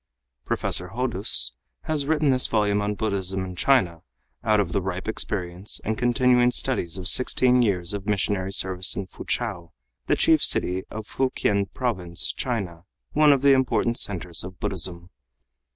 [0.45, 1.51] Professor Hodous
[1.83, 4.01] has written this volume on Buddhism in China
[4.43, 9.05] out of the ripe experience and continuing studies of sixteen years of missionary service in
[9.05, 9.73] Foochow,
[10.07, 15.11] the chief city of Fukien Province, China, one of the important centers of Buddhism.